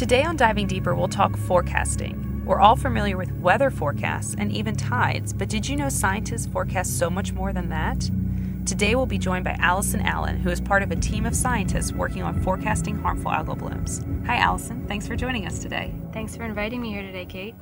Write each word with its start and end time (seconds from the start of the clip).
Today 0.00 0.24
on 0.24 0.34
Diving 0.34 0.66
Deeper, 0.66 0.94
we'll 0.94 1.08
talk 1.08 1.36
forecasting. 1.36 2.42
We're 2.46 2.58
all 2.58 2.74
familiar 2.74 3.18
with 3.18 3.32
weather 3.32 3.68
forecasts 3.68 4.34
and 4.38 4.50
even 4.50 4.74
tides, 4.74 5.34
but 5.34 5.50
did 5.50 5.68
you 5.68 5.76
know 5.76 5.90
scientists 5.90 6.46
forecast 6.46 6.98
so 6.98 7.10
much 7.10 7.34
more 7.34 7.52
than 7.52 7.68
that? 7.68 8.10
Today 8.64 8.94
we'll 8.94 9.04
be 9.04 9.18
joined 9.18 9.44
by 9.44 9.58
Allison 9.60 10.00
Allen, 10.00 10.38
who 10.38 10.48
is 10.48 10.58
part 10.58 10.82
of 10.82 10.90
a 10.90 10.96
team 10.96 11.26
of 11.26 11.36
scientists 11.36 11.92
working 11.92 12.22
on 12.22 12.40
forecasting 12.40 12.98
harmful 12.98 13.30
algal 13.30 13.58
blooms. 13.58 14.00
Hi, 14.24 14.38
Allison. 14.38 14.86
Thanks 14.88 15.06
for 15.06 15.16
joining 15.16 15.46
us 15.46 15.58
today. 15.58 15.94
Thanks 16.14 16.34
for 16.34 16.44
inviting 16.44 16.80
me 16.80 16.88
here 16.88 17.02
today, 17.02 17.26
Kate. 17.26 17.54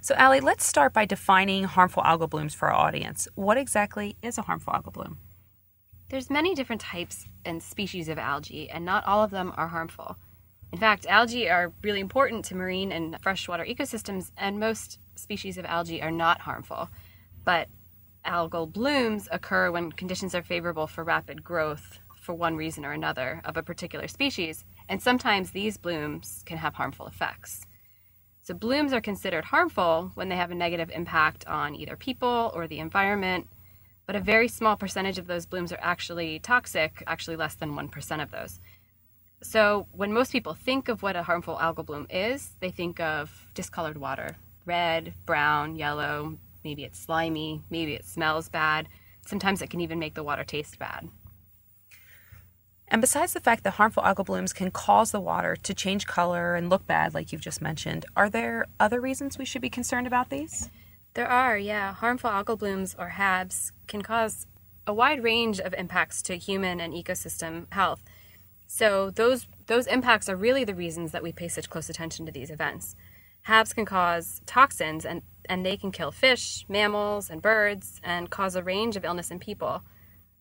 So, 0.00 0.16
Allie, 0.16 0.40
let's 0.40 0.66
start 0.66 0.92
by 0.92 1.04
defining 1.04 1.62
harmful 1.62 2.02
algal 2.02 2.28
blooms 2.28 2.52
for 2.52 2.66
our 2.68 2.74
audience. 2.74 3.28
What 3.36 3.58
exactly 3.58 4.16
is 4.22 4.38
a 4.38 4.42
harmful 4.42 4.72
algal 4.72 4.92
bloom? 4.92 5.18
There's 6.08 6.30
many 6.30 6.56
different 6.56 6.80
types 6.80 7.28
and 7.44 7.62
species 7.62 8.08
of 8.08 8.18
algae, 8.18 8.68
and 8.70 8.84
not 8.84 9.06
all 9.06 9.22
of 9.22 9.30
them 9.30 9.52
are 9.56 9.68
harmful. 9.68 10.16
In 10.72 10.78
fact, 10.78 11.06
algae 11.06 11.48
are 11.48 11.72
really 11.82 12.00
important 12.00 12.44
to 12.46 12.56
marine 12.56 12.92
and 12.92 13.16
freshwater 13.22 13.64
ecosystems, 13.64 14.30
and 14.36 14.58
most 14.58 14.98
species 15.14 15.58
of 15.58 15.64
algae 15.64 16.02
are 16.02 16.10
not 16.10 16.40
harmful. 16.42 16.90
But 17.44 17.68
algal 18.26 18.70
blooms 18.70 19.28
occur 19.30 19.70
when 19.70 19.92
conditions 19.92 20.34
are 20.34 20.42
favorable 20.42 20.86
for 20.86 21.04
rapid 21.04 21.44
growth 21.44 22.00
for 22.20 22.34
one 22.34 22.56
reason 22.56 22.84
or 22.84 22.92
another 22.92 23.40
of 23.44 23.56
a 23.56 23.62
particular 23.62 24.08
species, 24.08 24.64
and 24.88 25.00
sometimes 25.00 25.52
these 25.52 25.76
blooms 25.76 26.42
can 26.44 26.58
have 26.58 26.74
harmful 26.74 27.06
effects. 27.06 27.66
So, 28.42 28.52
blooms 28.52 28.92
are 28.92 29.00
considered 29.00 29.46
harmful 29.46 30.10
when 30.14 30.28
they 30.28 30.36
have 30.36 30.50
a 30.50 30.54
negative 30.54 30.90
impact 30.90 31.46
on 31.46 31.74
either 31.74 31.96
people 31.96 32.50
or 32.54 32.66
the 32.66 32.80
environment, 32.80 33.48
but 34.06 34.16
a 34.16 34.20
very 34.20 34.48
small 34.48 34.76
percentage 34.76 35.18
of 35.18 35.26
those 35.26 35.46
blooms 35.46 35.72
are 35.72 35.80
actually 35.80 36.38
toxic, 36.40 37.02
actually 37.06 37.36
less 37.36 37.54
than 37.54 37.74
1% 37.74 38.22
of 38.22 38.30
those. 38.30 38.60
So, 39.42 39.86
when 39.92 40.12
most 40.12 40.32
people 40.32 40.54
think 40.54 40.88
of 40.88 41.02
what 41.02 41.16
a 41.16 41.22
harmful 41.22 41.56
algal 41.56 41.84
bloom 41.84 42.06
is, 42.08 42.56
they 42.60 42.70
think 42.70 43.00
of 43.00 43.46
discolored 43.54 43.98
water 43.98 44.36
red, 44.64 45.14
brown, 45.24 45.76
yellow, 45.76 46.36
maybe 46.64 46.82
it's 46.82 46.98
slimy, 46.98 47.62
maybe 47.70 47.94
it 47.94 48.04
smells 48.04 48.48
bad. 48.48 48.88
Sometimes 49.24 49.62
it 49.62 49.70
can 49.70 49.80
even 49.80 50.00
make 50.00 50.14
the 50.14 50.24
water 50.24 50.42
taste 50.42 50.78
bad. 50.78 51.08
And 52.88 53.00
besides 53.00 53.32
the 53.32 53.40
fact 53.40 53.64
that 53.64 53.72
harmful 53.72 54.02
algal 54.02 54.26
blooms 54.26 54.52
can 54.52 54.70
cause 54.70 55.10
the 55.10 55.20
water 55.20 55.56
to 55.56 55.74
change 55.74 56.06
color 56.06 56.54
and 56.54 56.70
look 56.70 56.86
bad, 56.86 57.14
like 57.14 57.32
you've 57.32 57.40
just 57.40 57.60
mentioned, 57.60 58.06
are 58.16 58.30
there 58.30 58.66
other 58.78 59.00
reasons 59.00 59.38
we 59.38 59.44
should 59.44 59.62
be 59.62 59.70
concerned 59.70 60.06
about 60.06 60.30
these? 60.30 60.70
There 61.14 61.28
are, 61.28 61.58
yeah. 61.58 61.94
Harmful 61.94 62.30
algal 62.30 62.58
blooms 62.58 62.94
or 62.98 63.14
HABs 63.16 63.72
can 63.88 64.02
cause 64.02 64.46
a 64.86 64.94
wide 64.94 65.22
range 65.22 65.58
of 65.58 65.74
impacts 65.74 66.22
to 66.22 66.36
human 66.36 66.80
and 66.80 66.92
ecosystem 66.92 67.72
health. 67.72 68.02
So 68.66 69.10
those 69.10 69.46
those 69.66 69.86
impacts 69.86 70.28
are 70.28 70.36
really 70.36 70.64
the 70.64 70.74
reasons 70.74 71.12
that 71.12 71.22
we 71.22 71.32
pay 71.32 71.48
such 71.48 71.70
close 71.70 71.88
attention 71.88 72.26
to 72.26 72.32
these 72.32 72.50
events. 72.50 72.94
HABs 73.46 73.74
can 73.74 73.84
cause 73.84 74.40
toxins 74.46 75.04
and, 75.04 75.22
and 75.48 75.64
they 75.64 75.76
can 75.76 75.92
kill 75.92 76.10
fish, 76.10 76.64
mammals, 76.68 77.30
and 77.30 77.40
birds 77.40 78.00
and 78.02 78.30
cause 78.30 78.56
a 78.56 78.62
range 78.62 78.96
of 78.96 79.04
illness 79.04 79.30
in 79.30 79.38
people. 79.38 79.82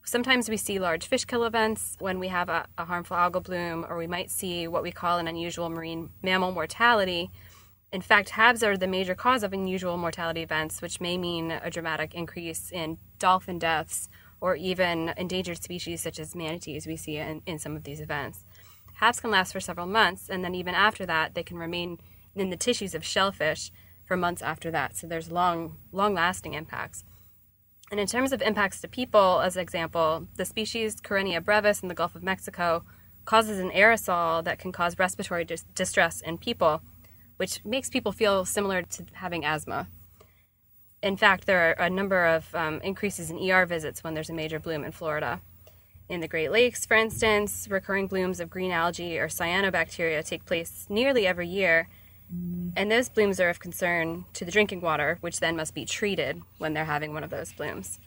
Sometimes 0.03 0.50
we 0.50 0.58
see 0.58 0.80
large 0.80 1.08
fish 1.08 1.26
kill 1.26 1.46
events 1.46 1.96
when 2.00 2.20
we 2.20 2.28
have 2.28 2.50
a, 2.50 2.68
a 2.78 2.86
harmful 2.86 3.18
algal 3.18 3.44
bloom, 3.44 3.86
or 3.90 3.98
we 3.98 4.08
might 4.08 4.30
see 4.30 4.68
what 4.68 4.84
we 4.84 4.92
call 4.92 5.18
an 5.18 5.28
unusual 5.28 5.70
marine 5.70 6.09
mammal 6.22 6.52
mortality. 6.52 7.31
In 7.92 8.02
fact, 8.02 8.30
HABs 8.30 8.64
are 8.64 8.78
the 8.78 8.88
major 8.88 9.16
cause 9.16 9.44
of 9.44 9.53
unusual 9.53 9.98
mortality 9.98 10.42
events, 10.42 10.81
which 10.81 11.02
may 11.02 11.18
mean 11.18 11.52
a 11.52 11.70
dramatic 11.70 12.14
increase 12.14 12.72
in 12.72 12.98
dolphin 13.18 13.58
deaths 13.58 14.09
or 14.46 14.56
even 14.56 15.12
endangered 15.18 15.58
species 15.58 16.04
such 16.04 16.20
as 16.20 16.36
manatees 16.36 16.86
we 16.86 16.96
see 16.96 17.18
in, 17.18 17.42
in 17.48 17.58
some 17.58 17.76
of 17.76 17.84
these 17.84 18.00
events. 18.00 18.46
HABs 19.02 19.19
can 19.19 19.31
last 19.31 19.52
for 19.52 19.59
several 19.59 19.88
months, 19.88 20.30
and 20.30 20.44
then 20.44 20.53
even 20.53 20.75
after 20.75 21.03
that, 21.03 21.34
they 21.34 21.42
can 21.42 21.58
remain 21.58 21.97
in 22.36 22.52
the 22.52 22.56
tissues 22.56 22.94
of 22.94 23.03
shellfish 23.03 23.72
for 24.06 24.16
months 24.16 24.44
after 24.44 24.69
that. 24.69 24.96
So 24.96 25.08
there's 25.08 25.31
long, 25.31 25.78
long-lasting 25.92 26.53
impacts. 26.53 27.03
And 27.90 28.00
in 28.00 28.06
terms 28.06 28.31
of 28.31 28.44
impacts 28.44 28.80
to 28.81 28.88
people, 28.88 29.42
as 29.42 29.56
an 29.56 29.64
example, 29.64 30.28
the 30.36 30.46
species 30.46 31.02
Karenia 31.02 31.44
brevis 31.44 31.81
in 31.81 31.88
the 31.88 31.96
Gulf 31.96 32.16
of 32.16 32.22
Mexico 32.22 32.84
causes 33.25 33.58
an 33.58 33.72
aerosol 33.72 34.44
that 34.44 34.59
can 34.59 34.72
cause 34.72 35.00
respiratory 35.00 35.44
dis- 35.44 35.66
distress 35.74 36.22
in 36.22 36.38
people, 36.38 36.84
which 37.38 37.66
makes 37.66 37.90
people 37.90 38.12
feel 38.12 38.46
similar 38.46 38.84
to 38.84 39.06
having 39.14 39.44
asthma. 39.44 39.88
In 41.06 41.18
fact, 41.18 41.46
there 41.46 41.60
are 41.70 41.86
a 41.86 41.88
number 41.88 42.26
of 42.26 42.54
um, 42.56 42.82
increases 42.82 43.30
in 43.30 43.38
ER 43.38 43.68
visits 43.68 44.04
when 44.04 44.16
there's 44.16 44.32
a 44.32 44.34
major 44.34 44.60
bloom 44.60 44.84
in 44.84 44.92
Florida. 44.92 45.40
In 46.10 46.20
the 46.20 46.28
Great 46.28 46.52
Lakes, 46.52 46.84
for 46.84 46.98
instance, 46.98 47.68
recurring 47.70 48.08
blooms 48.08 48.40
of 48.40 48.50
green 48.50 48.72
algae 48.72 49.20
or 49.20 49.28
cyanobacteria 49.28 50.26
take 50.26 50.46
place 50.46 50.88
nearly 50.90 51.28
every 51.28 51.48
year, 51.48 51.90
and 52.76 52.92
those 52.92 53.08
blooms 53.08 53.40
are 53.40 53.50
of 53.50 53.60
concern 53.60 54.26
to 54.34 54.46
the 54.46 54.52
drinking 54.52 54.82
water, 54.82 55.20
which 55.22 55.42
then 55.42 55.56
must 55.56 55.76
be 55.76 55.86
treated 55.86 56.42
when 56.58 56.74
they're 56.74 56.86
having 56.86 57.14
one 57.14 57.24
of 57.24 57.30
those 57.30 57.54
blooms. 57.54 58.00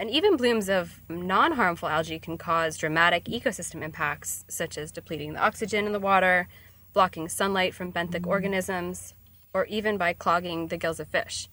And 0.00 0.10
even 0.10 0.36
blooms 0.36 0.68
of 0.68 1.02
non 1.08 1.52
harmful 1.52 1.88
algae 1.88 2.18
can 2.18 2.36
cause 2.36 2.76
dramatic 2.76 3.26
ecosystem 3.26 3.80
impacts, 3.80 4.44
such 4.48 4.76
as 4.76 4.90
depleting 4.90 5.34
the 5.34 5.40
oxygen 5.40 5.86
in 5.86 5.92
the 5.92 6.00
water, 6.00 6.48
blocking 6.92 7.28
sunlight 7.28 7.76
from 7.76 7.92
benthic 7.92 8.26
organisms, 8.26 9.14
or 9.52 9.66
even 9.66 9.96
by 9.96 10.12
clogging 10.12 10.66
the 10.66 10.76
gills 10.76 10.98
of 10.98 11.06
fish. 11.06 11.48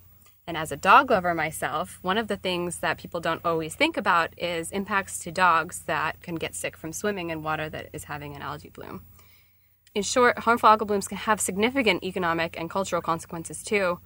And 0.47 0.57
as 0.57 0.71
a 0.71 0.77
dog 0.77 1.11
lover 1.11 1.33
myself, 1.33 1.99
one 2.01 2.17
of 2.17 2.27
the 2.27 2.37
things 2.37 2.79
that 2.79 2.97
people 2.97 3.19
don't 3.19 3.45
always 3.45 3.75
think 3.75 3.95
about 3.95 4.33
is 4.37 4.71
impacts 4.71 5.19
to 5.19 5.31
dogs 5.31 5.83
that 5.83 6.21
can 6.21 6.35
get 6.35 6.55
sick 6.55 6.75
from 6.75 6.93
swimming 6.93 7.29
in 7.29 7.43
water 7.43 7.69
that 7.69 7.89
is 7.93 8.05
having 8.05 8.35
an 8.35 8.41
algae 8.41 8.69
bloom. 8.69 9.05
In 9.93 10.03
short, 10.03 10.39
harmful 10.39 10.69
algal 10.69 10.87
blooms 10.87 11.07
can 11.07 11.17
have 11.17 11.41
significant 11.41 12.03
economic 12.03 12.57
and 12.59 12.69
cultural 12.69 13.01
consequences 13.01 13.63
too. 13.63 13.99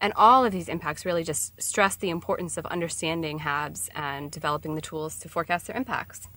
And 0.00 0.12
all 0.16 0.44
of 0.44 0.52
these 0.52 0.68
impacts 0.68 1.04
really 1.04 1.24
just 1.24 1.60
stress 1.60 1.96
the 1.96 2.10
importance 2.10 2.56
of 2.56 2.66
understanding 2.66 3.40
HABs 3.40 3.88
and 3.94 4.30
developing 4.30 4.74
the 4.74 4.80
tools 4.80 5.18
to 5.20 5.28
forecast 5.28 5.66
their 5.66 5.76
impacts. 5.76 6.28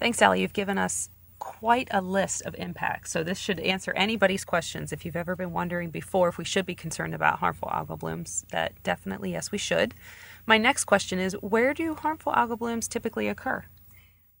Thanks, 0.00 0.20
Allie. 0.22 0.40
You've 0.40 0.52
given 0.52 0.78
us 0.78 1.10
quite 1.38 1.88
a 1.90 2.00
list 2.00 2.42
of 2.42 2.54
impacts. 2.56 3.10
So 3.10 3.22
this 3.22 3.38
should 3.38 3.60
answer 3.60 3.92
anybody's 3.94 4.44
questions. 4.44 4.92
If 4.92 5.04
you've 5.04 5.16
ever 5.16 5.36
been 5.36 5.52
wondering 5.52 5.90
before 5.90 6.28
if 6.28 6.38
we 6.38 6.44
should 6.44 6.66
be 6.66 6.74
concerned 6.74 7.14
about 7.14 7.38
harmful 7.38 7.68
algal 7.68 7.98
blooms, 7.98 8.44
that 8.50 8.72
definitely 8.82 9.32
yes, 9.32 9.52
we 9.52 9.58
should. 9.58 9.94
My 10.46 10.58
next 10.58 10.84
question 10.84 11.18
is 11.18 11.34
where 11.40 11.74
do 11.74 11.94
harmful 11.94 12.32
algal 12.32 12.58
blooms 12.58 12.88
typically 12.88 13.28
occur? 13.28 13.64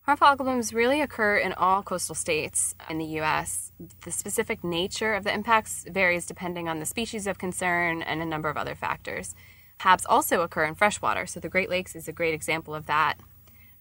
Harmful 0.02 0.26
algal 0.26 0.44
blooms 0.44 0.74
really 0.74 1.00
occur 1.00 1.38
in 1.38 1.54
all 1.54 1.82
coastal 1.82 2.14
states 2.14 2.74
in 2.90 2.98
the 2.98 3.06
U.S. 3.06 3.72
The 4.02 4.12
specific 4.12 4.62
nature 4.62 5.14
of 5.14 5.24
the 5.24 5.32
impacts 5.32 5.86
varies 5.90 6.26
depending 6.26 6.68
on 6.68 6.78
the 6.78 6.86
species 6.86 7.26
of 7.26 7.38
concern 7.38 8.02
and 8.02 8.20
a 8.20 8.26
number 8.26 8.50
of 8.50 8.56
other 8.56 8.74
factors. 8.74 9.34
HABs 9.80 10.04
also 10.08 10.42
occur 10.42 10.64
in 10.64 10.74
freshwater, 10.74 11.26
so 11.26 11.40
the 11.40 11.48
Great 11.48 11.70
Lakes 11.70 11.96
is 11.96 12.06
a 12.06 12.12
great 12.12 12.34
example 12.34 12.74
of 12.74 12.86
that. 12.86 13.14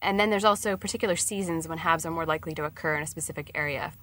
And 0.03 0.19
then 0.19 0.29
there's 0.29 0.43
also 0.43 0.75
particular 0.75 1.15
seasons 1.15 1.67
when 1.67 1.79
HABs 1.79 2.05
are 2.05 2.11
more 2.11 2.25
likely 2.25 2.53
to 2.55 2.65
occur 2.65 2.95
in 2.97 3.03
a 3.03 3.07
specific 3.07 3.49
area. 3.55 3.93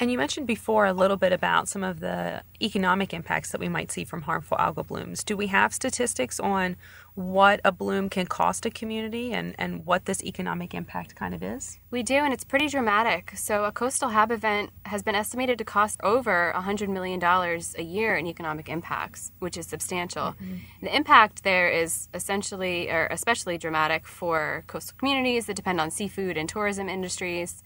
And 0.00 0.10
you 0.10 0.18
mentioned 0.18 0.48
before 0.48 0.86
a 0.86 0.92
little 0.92 1.16
bit 1.16 1.32
about 1.32 1.68
some 1.68 1.84
of 1.84 2.00
the 2.00 2.42
economic 2.60 3.14
impacts 3.14 3.52
that 3.52 3.60
we 3.60 3.68
might 3.68 3.92
see 3.92 4.02
from 4.02 4.22
harmful 4.22 4.56
algal 4.58 4.84
blooms. 4.84 5.22
Do 5.22 5.36
we 5.36 5.46
have 5.48 5.72
statistics 5.72 6.40
on 6.40 6.76
what 7.14 7.60
a 7.64 7.70
bloom 7.70 8.10
can 8.10 8.26
cost 8.26 8.66
a 8.66 8.70
community 8.70 9.32
and, 9.32 9.54
and 9.56 9.86
what 9.86 10.06
this 10.06 10.20
economic 10.24 10.74
impact 10.74 11.14
kind 11.14 11.32
of 11.32 11.44
is? 11.44 11.78
We 11.92 12.02
do, 12.02 12.16
and 12.16 12.34
it's 12.34 12.42
pretty 12.42 12.66
dramatic. 12.66 13.34
So, 13.36 13.64
a 13.64 13.70
coastal 13.70 14.08
HAB 14.08 14.32
event 14.32 14.70
has 14.86 15.04
been 15.04 15.14
estimated 15.14 15.58
to 15.58 15.64
cost 15.64 16.00
over 16.02 16.52
$100 16.56 16.88
million 16.88 17.22
a 17.22 17.82
year 17.82 18.16
in 18.16 18.26
economic 18.26 18.68
impacts, 18.68 19.30
which 19.38 19.56
is 19.56 19.68
substantial. 19.68 20.34
Mm-hmm. 20.42 20.56
The 20.82 20.96
impact 20.96 21.44
there 21.44 21.68
is 21.68 22.08
essentially 22.12 22.90
or 22.90 23.06
especially 23.12 23.58
dramatic 23.58 24.08
for 24.08 24.64
coastal 24.66 24.96
communities 24.98 25.46
that 25.46 25.54
depend 25.54 25.80
on 25.80 25.92
seafood 25.92 26.36
and 26.36 26.48
tourism 26.48 26.88
industries 26.88 27.62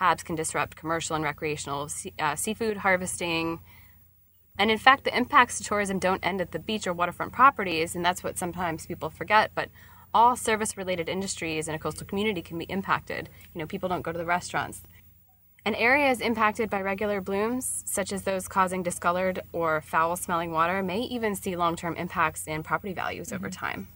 HABs 0.00 0.24
can 0.24 0.34
disrupt 0.34 0.76
commercial 0.76 1.14
and 1.14 1.24
recreational 1.24 1.88
uh, 2.18 2.34
seafood 2.36 2.78
harvesting. 2.78 3.60
And 4.58 4.70
in 4.70 4.78
fact, 4.78 5.04
the 5.04 5.16
impacts 5.16 5.58
to 5.58 5.64
tourism 5.64 5.98
don't 5.98 6.24
end 6.24 6.40
at 6.40 6.52
the 6.52 6.58
beach 6.58 6.86
or 6.86 6.92
waterfront 6.92 7.32
properties, 7.32 7.94
and 7.94 8.04
that's 8.04 8.24
what 8.24 8.38
sometimes 8.38 8.86
people 8.86 9.10
forget. 9.10 9.50
But 9.54 9.68
all 10.12 10.36
service 10.36 10.76
related 10.76 11.08
industries 11.08 11.68
in 11.68 11.74
a 11.74 11.78
coastal 11.78 12.06
community 12.06 12.42
can 12.42 12.58
be 12.58 12.64
impacted. 12.64 13.28
You 13.54 13.60
know, 13.60 13.66
people 13.66 13.88
don't 13.88 14.02
go 14.02 14.12
to 14.12 14.18
the 14.18 14.24
restaurants. 14.24 14.82
And 15.64 15.76
areas 15.76 16.20
impacted 16.20 16.70
by 16.70 16.80
regular 16.80 17.20
blooms, 17.20 17.82
such 17.86 18.12
as 18.12 18.22
those 18.22 18.48
causing 18.48 18.82
discolored 18.82 19.42
or 19.52 19.82
foul 19.82 20.16
smelling 20.16 20.52
water, 20.52 20.82
may 20.82 21.00
even 21.00 21.34
see 21.34 21.54
long 21.54 21.76
term 21.76 21.96
impacts 21.96 22.46
in 22.46 22.62
property 22.62 22.94
values 22.94 23.28
mm-hmm. 23.28 23.36
over 23.36 23.50
time. 23.50 23.88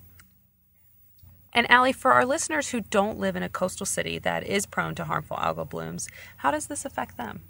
And 1.55 1.71
Allie, 1.71 1.93
for 1.93 2.13
our 2.13 2.27
listeners 2.27 2.71
who 2.71 2.81
don't 2.81 3.19
live 3.19 3.37
in 3.37 3.45
a 3.45 3.49
coastal 3.49 3.87
city 3.87 4.19
that 4.19 4.45
is 4.45 4.67
prone 4.67 4.97
to 4.97 5.05
harmful 5.05 5.37
algal 5.37 5.69
blooms, 5.69 6.09
how 6.39 6.51
does 6.51 6.67
this 6.67 6.85
affect 6.85 7.17
them? 7.17 7.43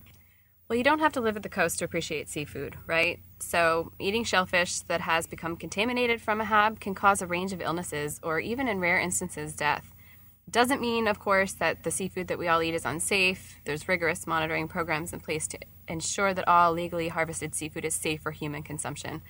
Well, 0.68 0.76
you 0.76 0.84
don't 0.84 0.98
have 0.98 1.12
to 1.14 1.20
live 1.20 1.36
at 1.36 1.42
the 1.42 1.48
coast 1.48 1.78
to 1.78 1.84
appreciate 1.86 2.28
seafood, 2.28 2.76
right? 2.86 3.20
So, 3.38 3.92
eating 3.98 4.24
shellfish 4.24 4.80
that 4.80 5.02
has 5.02 5.26
become 5.26 5.56
contaminated 5.56 6.20
from 6.20 6.40
a 6.40 6.44
HAB 6.44 6.80
can 6.80 6.94
cause 6.94 7.22
a 7.22 7.26
range 7.26 7.52
of 7.52 7.60
illnesses 7.60 8.20
or 8.22 8.40
even 8.40 8.68
in 8.68 8.80
rare 8.80 8.98
instances 8.98 9.54
death. 9.54 9.94
Doesn't 10.50 10.80
mean, 10.80 11.06
of 11.06 11.18
course, 11.18 11.52
that 11.54 11.82
the 11.82 11.90
seafood 11.90 12.28
that 12.28 12.38
we 12.38 12.48
all 12.48 12.62
eat 12.62 12.74
is 12.74 12.84
unsafe. 12.84 13.56
There's 13.64 13.88
rigorous 13.88 14.26
monitoring 14.26 14.68
programs 14.68 15.12
in 15.12 15.20
place 15.20 15.46
to 15.48 15.58
ensure 15.88 16.34
that 16.34 16.48
all 16.48 16.72
legally 16.72 17.08
harvested 17.08 17.54
seafood 17.54 17.84
is 17.84 17.94
safe 17.94 18.22
for 18.22 18.30
human 18.30 18.62
consumption. 18.62 19.22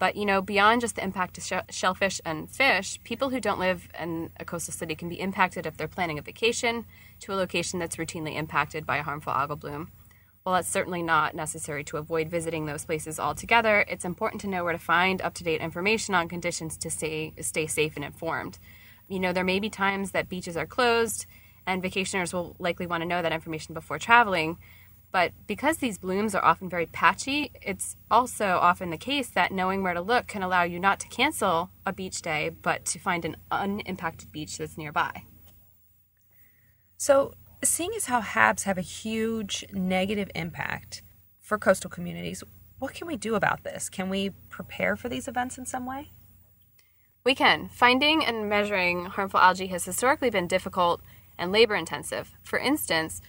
But 0.00 0.16
you 0.16 0.24
know, 0.24 0.40
beyond 0.40 0.80
just 0.80 0.96
the 0.96 1.04
impact 1.04 1.34
to 1.34 1.40
sh- 1.42 1.74
shellfish 1.76 2.20
and 2.24 2.50
fish, 2.50 2.98
people 3.04 3.28
who 3.28 3.38
don't 3.38 3.60
live 3.60 3.88
in 4.00 4.30
a 4.40 4.46
coastal 4.46 4.72
city 4.72 4.94
can 4.96 5.10
be 5.10 5.20
impacted 5.20 5.66
if 5.66 5.76
they're 5.76 5.86
planning 5.86 6.18
a 6.18 6.22
vacation 6.22 6.86
to 7.20 7.32
a 7.32 7.36
location 7.36 7.78
that's 7.78 7.96
routinely 7.96 8.34
impacted 8.34 8.86
by 8.86 8.96
a 8.96 9.02
harmful 9.02 9.34
algal 9.34 9.60
bloom. 9.60 9.92
While 10.42 10.56
it's 10.56 10.70
certainly 10.70 11.02
not 11.02 11.34
necessary 11.34 11.84
to 11.84 11.98
avoid 11.98 12.30
visiting 12.30 12.64
those 12.64 12.86
places 12.86 13.20
altogether, 13.20 13.84
it's 13.88 14.06
important 14.06 14.40
to 14.40 14.48
know 14.48 14.64
where 14.64 14.72
to 14.72 14.78
find 14.78 15.20
up-to-date 15.20 15.60
information 15.60 16.14
on 16.14 16.30
conditions 16.30 16.78
to 16.78 16.90
stay 16.90 17.34
stay 17.42 17.66
safe 17.66 17.94
and 17.94 18.04
informed. 18.04 18.58
You 19.06 19.20
know, 19.20 19.34
there 19.34 19.44
may 19.44 19.60
be 19.60 19.68
times 19.68 20.12
that 20.12 20.30
beaches 20.30 20.56
are 20.56 20.66
closed 20.66 21.26
and 21.66 21.82
vacationers 21.82 22.32
will 22.32 22.56
likely 22.58 22.86
want 22.86 23.02
to 23.02 23.08
know 23.08 23.20
that 23.20 23.32
information 23.32 23.74
before 23.74 23.98
traveling. 23.98 24.56
But 25.12 25.32
because 25.46 25.78
these 25.78 25.98
blooms 25.98 26.34
are 26.34 26.44
often 26.44 26.68
very 26.68 26.86
patchy, 26.86 27.50
it's 27.60 27.96
also 28.10 28.58
often 28.60 28.90
the 28.90 28.96
case 28.96 29.28
that 29.28 29.50
knowing 29.50 29.82
where 29.82 29.94
to 29.94 30.00
look 30.00 30.28
can 30.28 30.42
allow 30.42 30.62
you 30.62 30.78
not 30.78 31.00
to 31.00 31.08
cancel 31.08 31.70
a 31.84 31.92
beach 31.92 32.22
day, 32.22 32.50
but 32.62 32.84
to 32.86 32.98
find 32.98 33.24
an 33.24 33.36
unimpacted 33.50 34.30
beach 34.30 34.58
that's 34.58 34.78
nearby. 34.78 35.24
So, 36.96 37.34
seeing 37.64 37.90
as 37.96 38.06
how 38.06 38.20
HABs 38.20 38.62
have 38.64 38.78
a 38.78 38.82
huge 38.82 39.64
negative 39.72 40.30
impact 40.34 41.02
for 41.40 41.58
coastal 41.58 41.90
communities, 41.90 42.44
what 42.78 42.94
can 42.94 43.06
we 43.06 43.16
do 43.16 43.34
about 43.34 43.64
this? 43.64 43.88
Can 43.88 44.10
we 44.10 44.30
prepare 44.48 44.96
for 44.96 45.08
these 45.08 45.26
events 45.26 45.58
in 45.58 45.66
some 45.66 45.86
way? 45.86 46.12
We 47.24 47.34
can. 47.34 47.68
Finding 47.68 48.24
and 48.24 48.48
measuring 48.48 49.06
harmful 49.06 49.40
algae 49.40 49.66
has 49.66 49.84
historically 49.84 50.30
been 50.30 50.46
difficult 50.46 51.02
and 51.36 51.52
labor 51.52 51.74
intensive. 51.74 52.32
For 52.42 52.58
instance, 52.58 53.20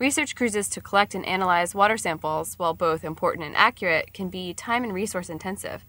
research 0.00 0.34
cruises 0.34 0.68
to 0.70 0.80
collect 0.80 1.14
and 1.14 1.26
analyze 1.26 1.74
water 1.74 1.98
samples, 1.98 2.54
while 2.54 2.74
both 2.74 3.04
important 3.04 3.46
and 3.46 3.54
accurate, 3.54 4.12
can 4.14 4.30
be 4.30 4.54
time 4.54 4.82
and 4.82 4.94
resource 4.94 5.28
intensive. 5.28 5.84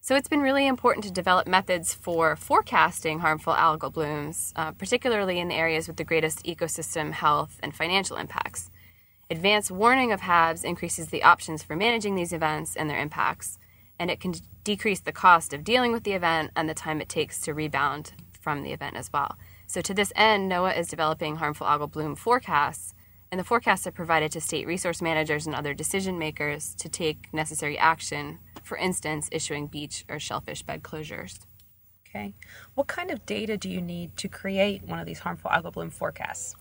So 0.00 0.14
it's 0.14 0.28
been 0.28 0.40
really 0.40 0.66
important 0.66 1.04
to 1.04 1.10
develop 1.10 1.48
methods 1.48 1.92
for 1.92 2.36
forecasting 2.36 3.18
harmful 3.18 3.52
algal 3.52 3.92
blooms, 3.92 4.52
uh, 4.54 4.70
particularly 4.70 5.40
in 5.40 5.48
the 5.48 5.56
areas 5.56 5.88
with 5.88 5.96
the 5.96 6.04
greatest 6.04 6.46
ecosystem 6.46 7.12
health 7.12 7.58
and 7.62 7.74
financial 7.74 8.16
impacts. 8.16 8.70
Advanced 9.28 9.72
warning 9.72 10.12
of 10.12 10.22
HABs 10.22 10.64
increases 10.64 11.08
the 11.08 11.24
options 11.24 11.62
for 11.62 11.76
managing 11.76 12.14
these 12.14 12.32
events 12.32 12.76
and 12.76 12.88
their 12.88 13.00
impacts, 13.00 13.58
and 13.98 14.08
it 14.08 14.20
can 14.20 14.34
decrease 14.62 15.00
the 15.00 15.12
cost 15.12 15.52
of 15.52 15.64
dealing 15.64 15.92
with 15.92 16.04
the 16.04 16.12
event 16.12 16.52
and 16.54 16.68
the 16.68 16.74
time 16.74 17.00
it 17.00 17.08
takes 17.08 17.40
to 17.40 17.52
rebound 17.52 18.12
from 18.40 18.62
the 18.62 18.72
event 18.72 18.96
as 18.96 19.12
well. 19.12 19.36
So, 19.66 19.80
to 19.82 19.92
this 19.92 20.12
end, 20.16 20.50
NOAA 20.50 20.78
is 20.78 20.86
developing 20.86 21.36
harmful 21.36 21.66
algal 21.66 21.90
bloom 21.90 22.14
forecasts, 22.14 22.94
and 23.30 23.38
the 23.38 23.44
forecasts 23.44 23.86
are 23.86 23.92
provided 23.92 24.32
to 24.32 24.40
state 24.40 24.66
resource 24.66 25.02
managers 25.02 25.46
and 25.46 25.54
other 25.54 25.74
decision 25.74 26.18
makers 26.18 26.74
to 26.76 26.88
take 26.88 27.32
necessary 27.32 27.78
action, 27.78 28.38
for 28.62 28.76
instance, 28.76 29.28
issuing 29.32 29.66
beach 29.66 30.04
or 30.08 30.18
shellfish 30.18 30.62
bed 30.62 30.82
closures. 30.82 31.40
Okay. 32.08 32.34
What 32.74 32.86
kind 32.86 33.10
of 33.10 33.26
data 33.26 33.56
do 33.56 33.68
you 33.68 33.82
need 33.82 34.16
to 34.16 34.28
create 34.28 34.82
one 34.82 34.98
of 34.98 35.06
these 35.06 35.18
harmful 35.20 35.50
algal 35.50 35.72
bloom 35.72 35.90
forecasts? 35.90 36.54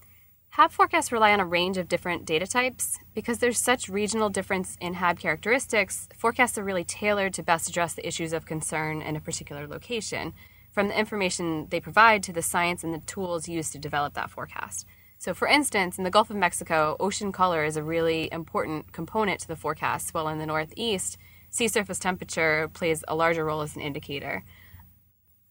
HAB 0.49 0.71
forecasts 0.71 1.11
rely 1.11 1.31
on 1.31 1.39
a 1.39 1.45
range 1.45 1.77
of 1.77 1.87
different 1.87 2.25
data 2.25 2.47
types. 2.47 2.97
Because 3.13 3.37
there's 3.37 3.59
such 3.59 3.89
regional 3.89 4.29
difference 4.29 4.75
in 4.81 4.95
HAB 4.95 5.19
characteristics, 5.19 6.09
forecasts 6.17 6.57
are 6.57 6.63
really 6.63 6.83
tailored 6.83 7.33
to 7.35 7.43
best 7.43 7.69
address 7.69 7.93
the 7.93 8.05
issues 8.05 8.33
of 8.33 8.45
concern 8.45 9.01
in 9.01 9.15
a 9.15 9.21
particular 9.21 9.67
location 9.67 10.33
from 10.71 10.89
the 10.89 10.99
information 10.99 11.67
they 11.69 11.79
provide 11.79 12.23
to 12.23 12.33
the 12.33 12.41
science 12.41 12.83
and 12.83 12.93
the 12.93 12.99
tools 12.99 13.47
used 13.47 13.71
to 13.71 13.79
develop 13.79 14.13
that 14.15 14.29
forecast. 14.29 14.85
So, 15.19 15.33
for 15.33 15.47
instance, 15.47 15.97
in 15.97 16.03
the 16.03 16.11
Gulf 16.11 16.29
of 16.29 16.35
Mexico, 16.35 16.95
ocean 16.99 17.31
color 17.31 17.65
is 17.65 17.75
a 17.75 17.83
really 17.83 18.29
important 18.31 18.93
component 18.93 19.39
to 19.41 19.47
the 19.47 19.55
forecast, 19.55 20.13
while 20.13 20.27
in 20.27 20.37
the 20.37 20.45
Northeast, 20.45 21.17
sea 21.49 21.67
surface 21.67 21.97
temperature 21.97 22.69
plays 22.73 23.03
a 23.07 23.15
larger 23.15 23.43
role 23.43 23.61
as 23.61 23.75
an 23.75 23.81
indicator. 23.81 24.43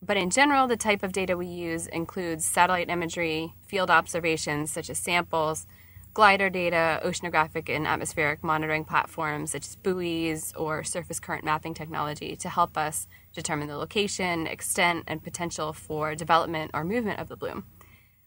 But 0.00 0.16
in 0.16 0.30
general, 0.30 0.68
the 0.68 0.76
type 0.76 1.02
of 1.02 1.12
data 1.12 1.36
we 1.36 1.46
use 1.46 1.88
includes 1.88 2.44
satellite 2.44 2.90
imagery, 2.90 3.54
field 3.66 3.90
observations 3.90 4.70
such 4.70 4.88
as 4.88 4.98
samples, 4.98 5.66
glider 6.14 6.48
data, 6.48 7.00
oceanographic 7.04 7.68
and 7.68 7.86
atmospheric 7.86 8.44
monitoring 8.44 8.84
platforms 8.84 9.50
such 9.50 9.66
as 9.66 9.76
buoys 9.76 10.52
or 10.54 10.84
surface 10.84 11.18
current 11.18 11.44
mapping 11.44 11.74
technology 11.74 12.36
to 12.36 12.48
help 12.48 12.78
us 12.78 13.08
determine 13.34 13.68
the 13.68 13.76
location, 13.76 14.46
extent, 14.46 15.04
and 15.08 15.24
potential 15.24 15.72
for 15.72 16.14
development 16.14 16.70
or 16.72 16.84
movement 16.84 17.18
of 17.18 17.28
the 17.28 17.36
bloom. 17.36 17.64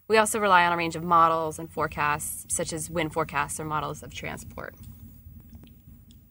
We 0.09 0.17
also 0.17 0.39
rely 0.39 0.65
on 0.65 0.73
a 0.73 0.77
range 0.77 0.95
of 0.95 1.03
models 1.03 1.59
and 1.59 1.71
forecasts, 1.71 2.53
such 2.53 2.73
as 2.73 2.89
wind 2.89 3.13
forecasts 3.13 3.59
or 3.59 3.65
models 3.65 4.01
of 4.01 4.11
transport. 4.11 4.73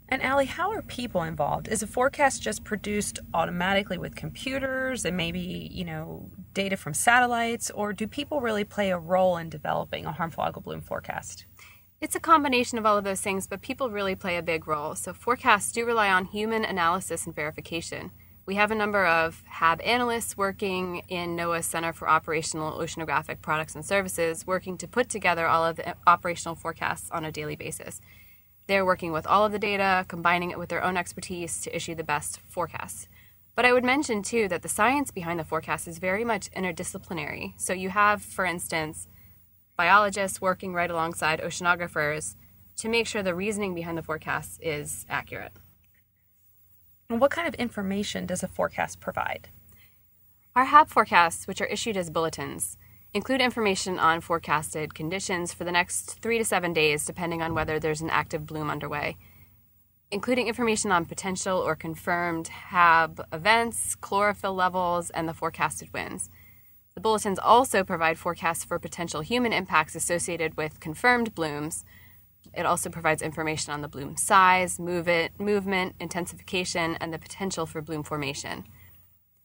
And 0.08 0.20
Allie, 0.20 0.46
how 0.46 0.72
are 0.72 0.82
people 0.82 1.22
involved? 1.22 1.68
Is 1.68 1.80
a 1.80 1.86
forecast 1.86 2.42
just 2.42 2.64
produced 2.64 3.20
automatically 3.34 3.96
with 3.96 4.16
computers 4.16 5.04
and 5.04 5.16
maybe, 5.16 5.70
you 5.72 5.84
know, 5.84 6.28
data 6.54 6.76
from 6.76 6.92
satellites, 6.92 7.70
or 7.70 7.92
do 7.92 8.08
people 8.08 8.40
really 8.40 8.64
play 8.64 8.90
a 8.90 8.98
role 8.98 9.36
in 9.36 9.48
developing 9.48 10.06
a 10.06 10.12
harmful 10.12 10.42
algal 10.42 10.64
bloom 10.64 10.80
forecast? 10.80 11.46
It's 12.00 12.16
a 12.16 12.20
combination 12.20 12.78
of 12.78 12.86
all 12.86 12.98
of 12.98 13.04
those 13.04 13.20
things, 13.20 13.46
but 13.46 13.60
people 13.62 13.90
really 13.90 14.16
play 14.16 14.36
a 14.36 14.42
big 14.42 14.66
role. 14.66 14.96
So 14.96 15.12
forecasts 15.12 15.70
do 15.70 15.84
rely 15.86 16.10
on 16.10 16.24
human 16.24 16.64
analysis 16.64 17.26
and 17.26 17.34
verification. 17.34 18.10
We 18.48 18.54
have 18.54 18.70
a 18.70 18.74
number 18.74 19.04
of 19.04 19.44
HAB 19.44 19.82
analysts 19.82 20.34
working 20.34 21.02
in 21.06 21.36
NOAA's 21.36 21.66
Center 21.66 21.92
for 21.92 22.08
Operational 22.08 22.78
Oceanographic 22.78 23.42
Products 23.42 23.74
and 23.74 23.84
Services, 23.84 24.46
working 24.46 24.78
to 24.78 24.88
put 24.88 25.10
together 25.10 25.46
all 25.46 25.66
of 25.66 25.76
the 25.76 25.94
operational 26.06 26.54
forecasts 26.54 27.10
on 27.10 27.26
a 27.26 27.30
daily 27.30 27.56
basis. 27.56 28.00
They're 28.66 28.86
working 28.86 29.12
with 29.12 29.26
all 29.26 29.44
of 29.44 29.52
the 29.52 29.58
data, 29.58 30.06
combining 30.08 30.50
it 30.50 30.58
with 30.58 30.70
their 30.70 30.82
own 30.82 30.96
expertise 30.96 31.60
to 31.60 31.76
issue 31.76 31.94
the 31.94 32.02
best 32.02 32.40
forecasts. 32.48 33.06
But 33.54 33.66
I 33.66 33.74
would 33.74 33.84
mention 33.84 34.22
too 34.22 34.48
that 34.48 34.62
the 34.62 34.68
science 34.70 35.10
behind 35.10 35.38
the 35.38 35.44
forecast 35.44 35.86
is 35.86 35.98
very 35.98 36.24
much 36.24 36.50
interdisciplinary. 36.52 37.52
So 37.58 37.74
you 37.74 37.90
have, 37.90 38.22
for 38.22 38.46
instance, 38.46 39.08
biologists 39.76 40.40
working 40.40 40.72
right 40.72 40.90
alongside 40.90 41.42
oceanographers 41.42 42.34
to 42.76 42.88
make 42.88 43.06
sure 43.06 43.22
the 43.22 43.34
reasoning 43.34 43.74
behind 43.74 43.98
the 43.98 44.02
forecast 44.02 44.58
is 44.62 45.04
accurate. 45.10 45.52
What 47.08 47.30
kind 47.30 47.48
of 47.48 47.54
information 47.54 48.26
does 48.26 48.42
a 48.42 48.48
forecast 48.48 49.00
provide? 49.00 49.48
Our 50.54 50.66
HAB 50.66 50.88
forecasts, 50.88 51.46
which 51.46 51.60
are 51.60 51.66
issued 51.66 51.96
as 51.96 52.10
bulletins, 52.10 52.76
include 53.14 53.40
information 53.40 53.98
on 53.98 54.20
forecasted 54.20 54.94
conditions 54.94 55.54
for 55.54 55.64
the 55.64 55.72
next 55.72 56.20
three 56.20 56.38
to 56.38 56.44
seven 56.44 56.72
days, 56.72 57.06
depending 57.06 57.40
on 57.40 57.54
whether 57.54 57.78
there's 57.78 58.02
an 58.02 58.10
active 58.10 58.46
bloom 58.46 58.70
underway 58.70 59.16
including 60.10 60.48
information 60.48 60.90
on 60.90 61.04
potential 61.04 61.58
or 61.58 61.76
confirmed 61.76 62.48
HAB 62.48 63.20
events, 63.32 63.94
chlorophyll 63.94 64.54
levels, 64.54 65.10
and 65.10 65.28
the 65.28 65.34
forecasted 65.34 65.92
winds. 65.92 66.30
The 66.94 67.00
bulletins 67.00 67.38
also 67.38 67.84
provide 67.84 68.18
forecasts 68.18 68.64
for 68.64 68.78
potential 68.78 69.20
human 69.20 69.52
impacts 69.52 69.94
associated 69.94 70.56
with 70.56 70.80
confirmed 70.80 71.34
blooms. 71.34 71.84
It 72.58 72.66
also 72.66 72.90
provides 72.90 73.22
information 73.22 73.72
on 73.72 73.82
the 73.82 73.88
bloom 73.88 74.16
size, 74.16 74.80
move 74.80 75.06
it, 75.06 75.38
movement, 75.38 75.94
intensification, 76.00 76.96
and 77.00 77.14
the 77.14 77.18
potential 77.18 77.66
for 77.66 77.80
bloom 77.80 78.02
formation. 78.02 78.64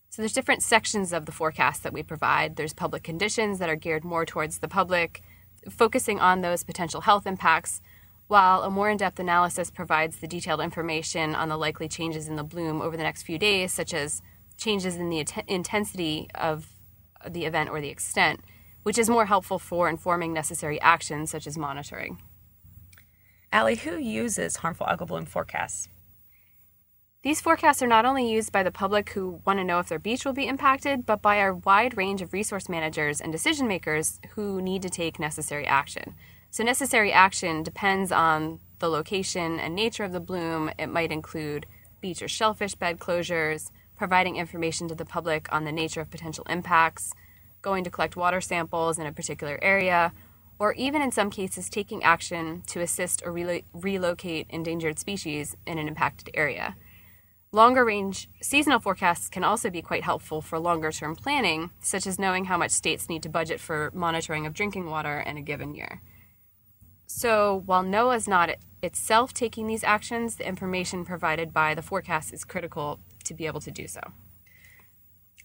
So 0.10 0.24
there's 0.24 0.34
different 0.34 0.64
sections 0.64 1.14
of 1.14 1.28
the 1.28 1.32
forecast 1.32 1.84
that 1.84 1.94
we 1.94 2.02
provide. 2.02 2.56
There's 2.56 2.74
public 2.74 3.04
conditions 3.04 3.60
that 3.60 3.70
are 3.70 3.76
geared 3.76 4.04
more 4.04 4.26
towards 4.26 4.58
the 4.58 4.68
public, 4.68 5.22
focusing 5.70 6.20
on 6.20 6.42
those 6.42 6.64
potential 6.64 7.02
health 7.02 7.28
impacts 7.28 7.82
while 8.26 8.64
a 8.64 8.72
more 8.72 8.90
in 8.90 8.98
depth 8.98 9.20
analysis 9.20 9.70
provides 9.70 10.18
the 10.18 10.28
detailed 10.28 10.60
information 10.60 11.36
on 11.36 11.50
the 11.50 11.58
likely 11.58 11.88
changes 11.88 12.28
in 12.28 12.36
the 12.36 12.44
bloom 12.44 12.82
over 12.82 12.98
the 12.98 13.04
next 13.04 13.22
few 13.22 13.38
days, 13.38 13.72
such 13.72 13.94
as 13.94 14.24
changes 14.58 14.96
in 14.96 15.12
the 15.12 15.24
intensity 15.48 16.28
of 16.34 16.66
the 17.30 17.46
event 17.46 17.70
or 17.70 17.80
the 17.80 17.90
extent, 17.90 18.40
which 18.82 18.98
is 18.98 19.08
more 19.08 19.28
helpful 19.28 19.60
for 19.60 19.88
informing 19.88 20.34
necessary 20.34 20.82
actions 20.82 21.30
such 21.30 21.46
as 21.46 21.60
monitoring. 21.60 22.18
Allie, 23.54 23.76
who 23.76 23.98
uses 23.98 24.56
harmful 24.56 24.88
algal 24.88 25.06
bloom 25.06 25.28
forecasts? 25.28 25.88
These 27.22 27.40
forecasts 27.40 27.84
are 27.84 27.88
not 27.88 28.04
only 28.04 28.28
used 28.28 28.52
by 28.52 28.64
the 28.64 28.72
public 28.72 29.12
who 29.12 29.42
want 29.46 29.60
to 29.60 29.64
know 29.64 29.78
if 29.78 29.90
their 29.90 30.00
beach 30.00 30.26
will 30.26 30.34
be 30.34 30.48
impacted, 30.48 31.06
but 31.06 31.22
by 31.22 31.38
our 31.38 31.54
wide 31.54 31.96
range 31.96 32.24
of 32.24 32.34
resource 32.34 32.68
managers 32.68 33.22
and 33.22 33.32
decision 33.32 33.68
makers 33.68 34.20
who 34.32 34.60
need 34.60 34.82
to 34.82 34.90
take 34.90 35.20
necessary 35.20 35.68
action. 35.68 36.16
So, 36.50 36.64
necessary 36.64 37.14
action 37.14 37.62
depends 37.62 38.12
on 38.12 38.60
the 38.80 38.90
location 38.90 39.60
and 39.60 39.76
nature 39.76 40.04
of 40.04 40.14
the 40.14 40.20
bloom. 40.20 40.72
It 40.80 40.88
might 40.88 41.12
include 41.12 41.68
beach 42.02 42.24
or 42.24 42.28
shellfish 42.28 42.74
bed 42.74 42.98
closures, 42.98 43.70
providing 43.96 44.36
information 44.36 44.88
to 44.88 44.96
the 44.96 45.06
public 45.06 45.48
on 45.54 45.64
the 45.64 45.72
nature 45.72 46.02
of 46.02 46.10
potential 46.10 46.46
impacts, 46.50 47.14
going 47.62 47.84
to 47.84 47.92
collect 47.92 48.16
water 48.16 48.42
samples 48.42 48.98
in 48.98 49.06
a 49.06 49.14
particular 49.14 49.60
area, 49.62 50.12
or 50.60 50.74
even 50.74 51.02
in 51.02 51.12
some 51.12 51.30
cases 51.30 51.70
taking 51.70 52.04
action 52.04 52.64
to 52.68 52.82
assist 52.82 53.22
or 53.26 53.32
relo- 53.32 53.64
relocate 53.74 54.48
endangered 54.50 55.00
species 55.00 55.56
in 55.66 55.78
an 55.78 55.88
impacted 55.88 56.30
area. 56.34 56.76
Longer 57.52 57.86
range 57.86 58.30
seasonal 58.42 58.80
forecasts 58.80 59.30
can 59.30 59.44
also 59.44 59.70
be 59.70 59.82
quite 59.82 60.04
helpful 60.04 60.42
for 60.42 60.58
longer 60.58 60.92
term 60.92 61.16
planning, 61.16 61.70
such 61.80 62.08
as 62.08 62.18
knowing 62.18 62.46
how 62.46 62.58
much 62.58 62.72
states 62.72 63.10
need 63.10 63.22
to 63.24 63.30
budget 63.30 63.60
for 63.60 63.92
monitoring 63.94 64.48
of 64.48 64.54
drinking 64.54 64.90
water 64.90 65.20
in 65.20 65.38
a 65.38 65.42
given 65.42 65.76
year. 65.76 66.02
So 67.06 67.62
while 67.68 67.84
NOAA 67.84 68.18
is 68.18 68.28
not 68.28 68.50
itself 68.82 69.34
taking 69.34 69.68
these 69.68 69.84
actions, 69.84 70.38
the 70.38 70.48
information 70.48 71.06
provided 71.06 71.54
by 71.54 71.76
the 71.76 71.84
forecast 71.84 72.34
is 72.34 72.44
critical 72.44 73.00
to 73.26 73.36
be 73.36 73.46
able 73.46 73.62
to 73.62 73.72
do 73.72 73.88
so. 73.88 74.02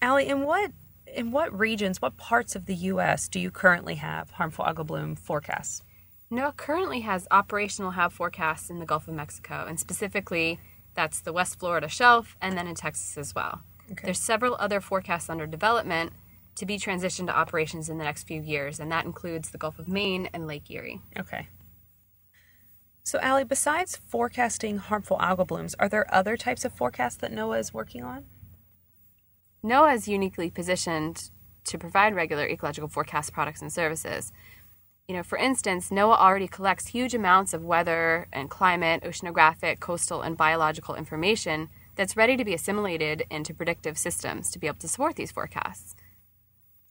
Allie, 0.01 0.27
in 0.27 0.43
what 0.43 0.71
in 1.13 1.31
what 1.31 1.57
regions, 1.57 2.01
what 2.01 2.17
parts 2.17 2.55
of 2.55 2.65
the 2.65 2.75
U.S. 2.75 3.27
do 3.27 3.39
you 3.39 3.51
currently 3.51 3.95
have 3.95 4.31
harmful 4.31 4.65
algal 4.65 4.85
bloom 4.85 5.15
forecasts? 5.15 5.83
NOAA 6.31 6.55
currently 6.55 7.01
has 7.01 7.27
operational 7.31 7.91
HAB 7.91 8.11
forecasts 8.11 8.69
in 8.69 8.79
the 8.79 8.85
Gulf 8.85 9.07
of 9.07 9.15
Mexico, 9.15 9.65
and 9.67 9.79
specifically 9.79 10.59
that's 10.93 11.21
the 11.21 11.33
West 11.33 11.59
Florida 11.59 11.87
shelf 11.87 12.35
and 12.41 12.57
then 12.57 12.67
in 12.67 12.75
Texas 12.75 13.17
as 13.17 13.33
well. 13.33 13.61
Okay. 13.91 14.05
There's 14.05 14.19
several 14.19 14.55
other 14.59 14.79
forecasts 14.79 15.29
under 15.29 15.47
development 15.47 16.13
to 16.55 16.65
be 16.65 16.77
transitioned 16.77 17.27
to 17.27 17.37
operations 17.37 17.89
in 17.89 17.97
the 17.97 18.03
next 18.03 18.23
few 18.23 18.41
years, 18.41 18.79
and 18.79 18.91
that 18.91 19.05
includes 19.05 19.49
the 19.49 19.57
Gulf 19.57 19.79
of 19.79 19.87
Maine 19.87 20.29
and 20.33 20.45
Lake 20.45 20.69
Erie. 20.69 21.01
Okay. 21.17 21.47
So, 23.03 23.17
Allie, 23.21 23.43
besides 23.43 23.95
forecasting 23.95 24.77
harmful 24.77 25.17
algal 25.17 25.47
blooms, 25.47 25.73
are 25.79 25.89
there 25.89 26.13
other 26.13 26.37
types 26.37 26.63
of 26.63 26.73
forecasts 26.73 27.15
that 27.17 27.31
NOAA 27.31 27.59
is 27.59 27.73
working 27.73 28.03
on? 28.03 28.25
NOAA 29.63 29.95
is 29.95 30.07
uniquely 30.07 30.49
positioned 30.49 31.29
to 31.65 31.77
provide 31.77 32.15
regular 32.15 32.47
ecological 32.47 32.87
forecast 32.87 33.33
products 33.33 33.61
and 33.61 33.71
services. 33.71 34.31
You 35.07 35.15
know, 35.15 35.23
for 35.23 35.37
instance, 35.37 35.89
NOAA 35.89 36.17
already 36.17 36.47
collects 36.47 36.87
huge 36.87 37.13
amounts 37.13 37.53
of 37.53 37.65
weather 37.65 38.27
and 38.31 38.49
climate, 38.49 39.03
oceanographic, 39.03 39.79
coastal, 39.79 40.21
and 40.21 40.37
biological 40.37 40.95
information 40.95 41.69
that's 41.95 42.15
ready 42.15 42.37
to 42.37 42.45
be 42.45 42.53
assimilated 42.53 43.25
into 43.29 43.53
predictive 43.53 43.97
systems 43.97 44.49
to 44.51 44.59
be 44.59 44.67
able 44.67 44.77
to 44.77 44.87
support 44.87 45.17
these 45.17 45.31
forecasts. 45.31 45.95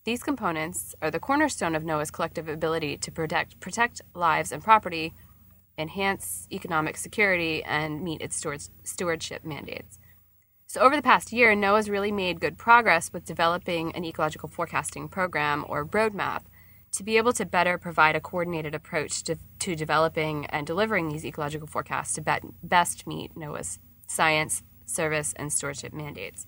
These 0.05 0.23
components 0.23 0.95
are 1.01 1.11
the 1.11 1.21
cornerstone 1.21 1.75
of 1.75 1.85
NOAA's 1.85 2.11
collective 2.11 2.49
ability 2.49 2.99
to 2.99 3.11
protect, 3.11 3.61
protect 3.61 4.03
lives 4.15 4.53
and 4.53 4.63
property, 4.63 5.15
enhance 5.79 6.47
economic 6.53 6.97
security, 6.97 7.63
and 7.65 8.03
meet 8.03 8.21
its 8.21 8.45
stewardship 8.85 9.45
mandates. 9.45 9.99
So, 10.71 10.83
over 10.83 10.95
the 10.95 11.01
past 11.01 11.33
year, 11.33 11.55
NOAA's 11.55 11.89
really 11.89 12.13
made 12.13 12.41
good 12.41 12.59
progress 12.59 13.11
with 13.11 13.25
developing 13.25 13.91
an 13.93 14.05
ecological 14.05 14.51
forecasting 14.51 15.09
program 15.09 15.65
or 15.67 15.83
roadmap 15.83 16.43
to 16.93 17.03
be 17.03 17.17
able 17.17 17.33
to 17.33 17.47
better 17.47 17.79
provide 17.79 18.15
a 18.15 18.21
coordinated 18.21 18.75
approach 18.75 19.23
to, 19.25 19.39
to 19.61 19.75
developing 19.75 20.45
and 20.47 20.67
delivering 20.67 21.09
these 21.09 21.25
ecological 21.25 21.67
forecasts 21.67 22.13
to 22.17 22.21
be, 22.21 22.33
best 22.63 23.07
meet 23.07 23.35
NOAA's 23.35 23.79
science, 24.07 24.63
service, 24.85 25.33
and 25.37 25.51
stewardship 25.51 25.95
mandates. 25.95 26.47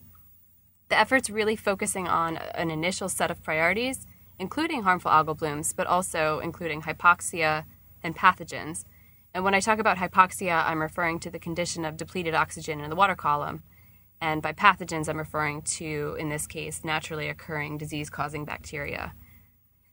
The 0.90 0.98
effort's 0.98 1.30
really 1.30 1.56
focusing 1.56 2.06
on 2.06 2.36
an 2.36 2.70
initial 2.70 3.08
set 3.08 3.30
of 3.30 3.42
priorities, 3.42 4.06
including 4.38 4.82
harmful 4.82 5.10
algal 5.10 5.38
blooms, 5.38 5.72
but 5.72 5.86
also 5.86 6.40
including 6.40 6.82
hypoxia 6.82 7.64
and 8.02 8.14
pathogens. 8.14 8.84
And 9.32 9.44
when 9.44 9.54
I 9.54 9.60
talk 9.60 9.78
about 9.78 9.96
hypoxia, 9.96 10.62
I'm 10.66 10.82
referring 10.82 11.20
to 11.20 11.30
the 11.30 11.38
condition 11.38 11.86
of 11.86 11.96
depleted 11.96 12.34
oxygen 12.34 12.80
in 12.80 12.90
the 12.90 12.96
water 12.96 13.14
column 13.14 13.62
and 14.20 14.42
by 14.42 14.52
pathogens, 14.52 15.08
I'm 15.08 15.18
referring 15.18 15.62
to, 15.62 16.16
in 16.18 16.28
this 16.28 16.46
case, 16.46 16.84
naturally 16.84 17.28
occurring 17.28 17.78
disease 17.78 18.10
causing 18.10 18.44
bacteria. 18.44 19.14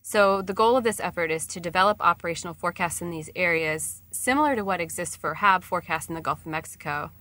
So, 0.02 0.42
the 0.42 0.54
goal 0.54 0.78
of 0.78 0.84
this 0.84 1.00
effort 1.00 1.32
is 1.32 1.46
to 1.48 1.60
develop 1.60 1.98
operational 2.00 2.54
forecasts 2.54 3.02
in 3.02 3.10
these 3.10 3.30
areas 3.36 4.04
similar 4.12 4.56
to 4.56 4.64
what 4.64 4.80
exists 4.80 5.16
for 5.16 5.36
HAB 5.36 5.64
forecasts 5.64 6.08
in 6.08 6.16
the 6.16 6.22
Gulf 6.22 6.42
of 6.42 6.48
Mexico. 6.48 7.12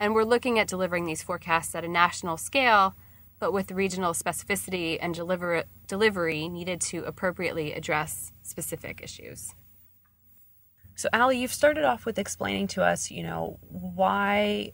And 0.00 0.14
we're 0.14 0.24
looking 0.24 0.58
at 0.58 0.66
delivering 0.66 1.06
these 1.06 1.22
forecasts 1.22 1.74
at 1.74 1.84
a 1.84 1.88
national 1.88 2.36
scale, 2.36 2.96
but 3.38 3.52
with 3.52 3.70
regional 3.70 4.12
specificity 4.12 4.98
and 5.00 5.14
deliver- 5.14 5.64
delivery 5.86 6.48
needed 6.48 6.80
to 6.80 7.04
appropriately 7.04 7.72
address 7.72 8.32
specific 8.42 9.00
issues. 9.02 9.54
So, 10.96 11.08
Allie, 11.12 11.38
you've 11.38 11.52
started 11.52 11.84
off 11.84 12.04
with 12.04 12.18
explaining 12.18 12.66
to 12.68 12.82
us, 12.82 13.10
you 13.10 13.22
know, 13.22 13.58
why 13.62 14.72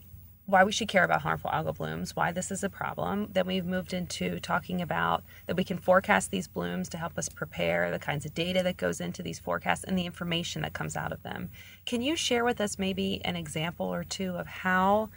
why 0.49 0.63
we 0.63 0.71
should 0.71 0.87
care 0.87 1.03
about 1.03 1.21
harmful 1.21 1.51
algal 1.51 1.75
blooms, 1.75 2.15
why 2.15 2.31
this 2.31 2.51
is 2.51 2.63
a 2.63 2.69
problem. 2.69 3.29
Then 3.31 3.45
we've 3.45 3.65
moved 3.65 3.93
into 3.93 4.39
talking 4.39 4.81
about 4.81 5.23
that 5.47 5.55
we 5.55 5.63
can 5.63 5.77
forecast 5.77 6.31
these 6.31 6.47
blooms 6.47 6.89
to 6.89 6.97
help 6.97 7.17
us 7.17 7.29
prepare, 7.29 7.91
the 7.91 7.99
kinds 7.99 8.25
of 8.25 8.33
data 8.33 8.63
that 8.63 8.77
goes 8.77 8.99
into 8.99 9.21
these 9.21 9.39
forecasts, 9.39 9.83
and 9.83 9.97
the 9.97 10.05
information 10.05 10.61
that 10.63 10.73
comes 10.73 10.95
out 10.95 11.11
of 11.11 11.23
them. 11.23 11.49
Can 11.85 12.01
you 12.01 12.15
share 12.15 12.43
with 12.43 12.59
us 12.59 12.79
maybe 12.79 13.21
an 13.23 13.35
example 13.35 13.85
or 13.85 14.03
two 14.03 14.35
of 14.35 14.47
how 14.47 15.09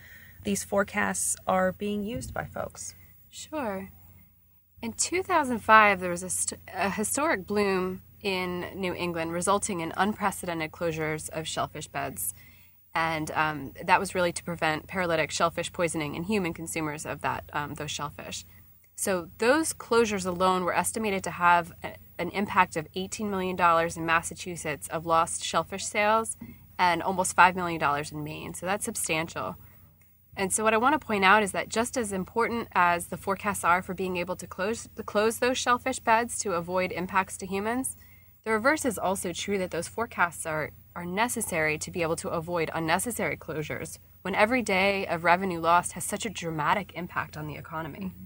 these 0.45 0.65
forecasts 0.65 1.37
are 1.47 1.73
being 1.73 2.05
used 2.05 2.35
by 2.35 2.45
folks? 2.45 2.95
Sure. 3.31 3.91
In 4.83 4.93
2005, 4.93 6.01
there 6.01 6.11
was 6.11 6.23
a, 6.23 6.31
st- 6.31 6.61
a 6.75 6.91
historic 6.91 7.47
bloom 7.47 8.03
in 8.21 8.67
New 8.75 8.95
England, 8.95 9.33
resulting 9.33 9.81
in 9.81 9.93
unprecedented 9.97 10.73
closures 10.73 11.29
of 11.31 11.47
shellfish 11.47 11.89
beds 11.89 12.35
and 12.95 13.31
um, 13.33 13.73
that 13.85 14.01
was 14.01 14.15
really 14.15 14.33
to 14.33 14.45
prevent 14.45 14.87
paralytic 14.87 15.31
shellfish 15.31 15.73
poisoning 15.73 16.15
in 16.15 16.25
human 16.25 16.53
consumers 16.53 17.07
of 17.07 17.21
that 17.23 17.45
um, 17.53 17.75
those 17.75 17.91
shellfish. 17.91 18.45
So 18.95 19.31
those 19.39 19.73
closures 19.73 20.27
alone 20.27 20.65
were 20.65 20.75
estimated 20.75 21.25
to 21.25 21.31
have 21.31 21.73
a, 21.83 21.95
an 22.19 22.31
impact 22.31 22.77
of 22.77 22.87
$18 22.93 23.31
million 23.31 23.59
in 23.97 24.07
Massachusetts 24.07 24.89
of 24.89 25.07
lost 25.07 25.45
shellfish 25.45 25.85
sales 25.85 26.37
and 26.79 27.03
almost 27.03 27.37
$5 27.37 27.55
million 27.55 27.83
in 28.13 28.25
Maine. 28.25 28.55
So 28.55 28.67
that's 28.67 28.85
substantial. 28.85 29.57
And 30.37 30.53
so 30.53 30.65
what 30.65 30.73
I 30.73 30.79
want 30.79 30.99
to 30.99 31.05
point 31.05 31.25
out 31.25 31.43
is 31.43 31.53
that 31.53 31.69
just 31.69 31.97
as 31.97 32.13
important 32.13 32.69
as 32.73 33.09
the 33.09 33.17
forecasts 33.17 33.65
are 33.65 33.83
for 33.83 33.93
being 33.93 34.17
able 34.17 34.37
to 34.37 34.47
close, 34.47 34.89
to 34.97 35.03
close 35.03 35.39
those 35.39 35.59
shellfish 35.59 35.99
beds 35.99 36.39
to 36.39 36.53
avoid 36.53 36.93
impacts 36.93 37.37
to 37.39 37.47
humans, 37.47 37.97
the 38.45 38.51
reverse 38.51 38.85
is 38.85 38.99
also 38.99 39.33
true 39.33 39.59
that 39.59 39.71
those 39.71 39.89
forecasts 39.89 40.47
are 40.47 40.71
are 40.95 41.05
necessary 41.05 41.79
to 41.79 41.91
be 41.91 42.03
able 42.03 42.17
to 42.17 42.29
avoid 42.29 42.71
unnecessary 42.75 43.37
closures 43.37 43.99
when 44.23 44.35
every 44.35 44.63
day 44.63 45.07
of 45.07 45.25
revenue 45.25 45.61
lost 45.61 45.93
has 45.93 46.05
such 46.05 46.25
a 46.25 46.31
dramatic 46.31 46.93
impact 46.95 47.37
on 47.37 47.47
the 47.47 47.57
economy. 47.57 47.99
Mm-hmm. 47.99 48.25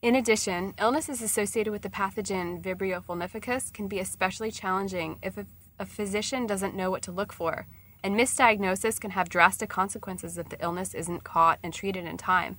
In 0.00 0.14
addition, 0.14 0.74
illnesses 0.78 1.20
associated 1.22 1.72
with 1.72 1.82
the 1.82 1.88
pathogen 1.88 2.62
Vibrio 2.62 3.02
vulnificus 3.04 3.72
can 3.72 3.88
be 3.88 3.98
especially 3.98 4.50
challenging 4.50 5.18
if 5.22 5.36
a, 5.36 5.46
a 5.78 5.86
physician 5.86 6.46
doesn't 6.46 6.76
know 6.76 6.90
what 6.90 7.02
to 7.02 7.12
look 7.12 7.32
for, 7.32 7.66
and 8.04 8.14
misdiagnosis 8.14 9.00
can 9.00 9.10
have 9.10 9.28
drastic 9.28 9.68
consequences 9.68 10.38
if 10.38 10.48
the 10.50 10.62
illness 10.62 10.94
isn't 10.94 11.24
caught 11.24 11.58
and 11.64 11.74
treated 11.74 12.04
in 12.04 12.16
time, 12.16 12.56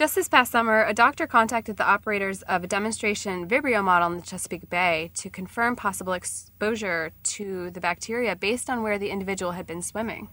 just 0.00 0.14
this 0.14 0.30
past 0.30 0.50
summer, 0.50 0.82
a 0.86 0.94
doctor 0.94 1.26
contacted 1.26 1.76
the 1.76 1.86
operators 1.86 2.40
of 2.44 2.64
a 2.64 2.66
demonstration 2.66 3.46
Vibrio 3.46 3.84
model 3.84 4.10
in 4.10 4.16
the 4.16 4.22
Chesapeake 4.22 4.70
Bay 4.70 5.10
to 5.12 5.28
confirm 5.28 5.76
possible 5.76 6.14
exposure 6.14 7.12
to 7.22 7.70
the 7.70 7.82
bacteria 7.82 8.34
based 8.34 8.70
on 8.70 8.82
where 8.82 8.98
the 8.98 9.10
individual 9.10 9.52
had 9.52 9.66
been 9.66 9.82
swimming. 9.82 10.30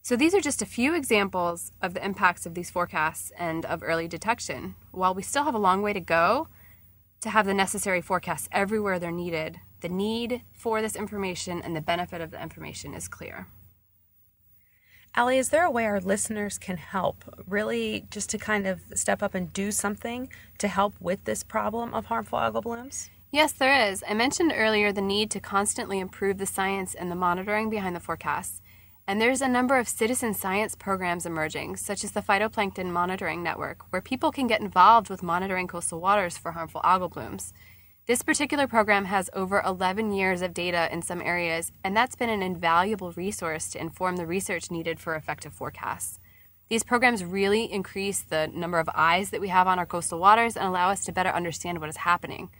So, 0.00 0.16
these 0.16 0.34
are 0.34 0.40
just 0.40 0.62
a 0.62 0.66
few 0.66 0.94
examples 0.94 1.70
of 1.82 1.92
the 1.92 2.02
impacts 2.02 2.46
of 2.46 2.54
these 2.54 2.70
forecasts 2.70 3.30
and 3.38 3.66
of 3.66 3.82
early 3.82 4.08
detection. 4.08 4.74
While 4.90 5.12
we 5.12 5.22
still 5.22 5.44
have 5.44 5.54
a 5.54 5.58
long 5.58 5.82
way 5.82 5.92
to 5.92 6.00
go 6.00 6.48
to 7.20 7.28
have 7.28 7.44
the 7.44 7.52
necessary 7.52 8.00
forecasts 8.00 8.48
everywhere 8.52 8.98
they're 8.98 9.10
needed, 9.10 9.60
the 9.82 9.90
need 9.90 10.44
for 10.54 10.80
this 10.80 10.96
information 10.96 11.60
and 11.60 11.76
the 11.76 11.82
benefit 11.82 12.22
of 12.22 12.30
the 12.30 12.42
information 12.42 12.94
is 12.94 13.06
clear. 13.06 13.48
Allie, 15.14 15.36
is 15.36 15.50
there 15.50 15.64
a 15.64 15.70
way 15.70 15.84
our 15.84 16.00
listeners 16.00 16.56
can 16.56 16.78
help, 16.78 17.22
really 17.46 18.06
just 18.10 18.30
to 18.30 18.38
kind 18.38 18.66
of 18.66 18.80
step 18.94 19.22
up 19.22 19.34
and 19.34 19.52
do 19.52 19.70
something 19.70 20.30
to 20.56 20.68
help 20.68 20.94
with 21.00 21.24
this 21.24 21.42
problem 21.42 21.92
of 21.92 22.06
harmful 22.06 22.38
algal 22.38 22.62
blooms? 22.62 23.10
Yes, 23.30 23.52
there 23.52 23.90
is. 23.90 24.02
I 24.08 24.14
mentioned 24.14 24.54
earlier 24.56 24.90
the 24.90 25.02
need 25.02 25.30
to 25.32 25.40
constantly 25.40 26.00
improve 26.00 26.38
the 26.38 26.46
science 26.46 26.94
and 26.94 27.10
the 27.10 27.14
monitoring 27.14 27.68
behind 27.68 27.94
the 27.94 28.00
forecasts. 28.00 28.62
And 29.06 29.20
there's 29.20 29.42
a 29.42 29.48
number 29.48 29.78
of 29.78 29.86
citizen 29.86 30.32
science 30.32 30.74
programs 30.74 31.26
emerging, 31.26 31.76
such 31.76 32.04
as 32.04 32.12
the 32.12 32.22
Phytoplankton 32.22 32.86
Monitoring 32.86 33.42
Network, 33.42 33.92
where 33.92 34.00
people 34.00 34.32
can 34.32 34.46
get 34.46 34.62
involved 34.62 35.10
with 35.10 35.22
monitoring 35.22 35.68
coastal 35.68 36.00
waters 36.00 36.38
for 36.38 36.52
harmful 36.52 36.80
algal 36.82 37.12
blooms. 37.12 37.52
This 38.04 38.22
particular 38.22 38.66
program 38.66 39.04
has 39.04 39.30
over 39.32 39.62
11 39.64 40.10
years 40.12 40.42
of 40.42 40.52
data 40.52 40.88
in 40.92 41.02
some 41.02 41.22
areas, 41.22 41.70
and 41.84 41.96
that's 41.96 42.16
been 42.16 42.30
an 42.30 42.42
invaluable 42.42 43.12
resource 43.12 43.68
to 43.70 43.80
inform 43.80 44.16
the 44.16 44.26
research 44.26 44.72
needed 44.72 44.98
for 44.98 45.14
effective 45.14 45.52
forecasts. 45.52 46.18
These 46.68 46.82
programs 46.82 47.24
really 47.24 47.70
increase 47.72 48.22
the 48.22 48.48
number 48.52 48.80
of 48.80 48.90
eyes 48.92 49.30
that 49.30 49.40
we 49.40 49.48
have 49.48 49.68
on 49.68 49.78
our 49.78 49.86
coastal 49.86 50.18
waters 50.18 50.56
and 50.56 50.66
allow 50.66 50.90
us 50.90 51.04
to 51.04 51.12
better 51.12 51.30
understand 51.30 51.78
what 51.78 51.90
is 51.90 51.98
happening. 51.98 52.50